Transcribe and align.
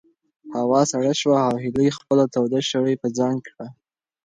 هوا 0.59 0.81
سړه 0.91 1.13
شوه 1.21 1.39
او 1.49 1.55
هیلې 1.63 1.87
خپله 1.97 2.23
توده 2.33 2.59
شړۍ 2.69 2.95
په 3.01 3.07
ځان 3.17 3.35
کړه. 3.47 3.65